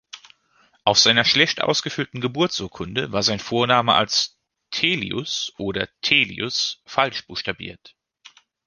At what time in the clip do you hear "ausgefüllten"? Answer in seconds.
1.61-2.21